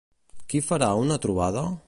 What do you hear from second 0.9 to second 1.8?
una trobada?